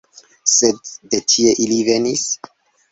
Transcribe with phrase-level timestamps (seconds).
[0.53, 0.81] Sed
[1.13, 2.29] de kie ili venis?